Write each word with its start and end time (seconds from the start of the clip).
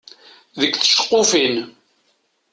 Deg 0.59 0.71
tceqqufin. 0.75 1.55